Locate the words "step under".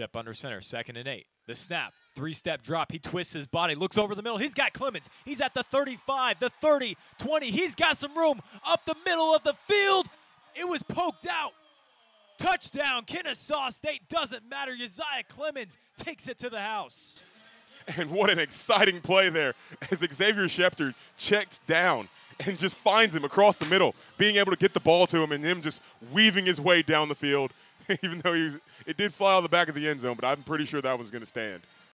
0.00-0.32